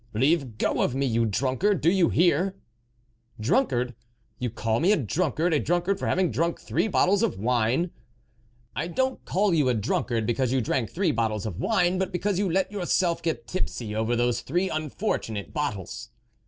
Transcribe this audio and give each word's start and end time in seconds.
"Leave 0.15 0.57
go 0.57 0.81
of 0.81 0.95
me, 0.95 1.05
you 1.05 1.27
drunkard, 1.27 1.79
do 1.79 1.91
you 1.91 2.09
hear!"" 2.09 2.55
Drunkard! 3.39 3.93
you 4.39 4.49
call 4.49 4.79
me 4.79 4.91
a 4.91 4.97
drunkard, 4.97 5.53
a 5.53 5.59
drunkard 5.59 5.99
for 5.99 6.07
having 6.07 6.31
drunk 6.31 6.59
three 6.59 6.87
bottles 6.87 7.21
of 7.21 7.37
wine!"" 7.37 7.91
I 8.75 8.87
don't 8.87 9.23
call 9.25 9.53
you 9.53 9.69
a 9.69 9.75
drunkard 9.75 10.25
because 10.25 10.49
6o 10.49 10.53
THE 10.53 10.55
WOLF 10.55 10.55
LEADER 10.55 10.55
you 10.55 10.65
drank 10.81 10.89
three 10.89 11.11
bottles 11.11 11.45
of 11.45 11.59
wine, 11.59 11.99
but 11.99 12.11
because 12.11 12.39
you 12.39 12.49
let 12.51 12.71
yourself 12.71 13.21
get 13.21 13.45
tipsy 13.47 13.93
over 13.95 14.15
those 14.15 14.41
three 14.41 14.69
unfortunate 14.69 15.53
bottles." 15.53 16.09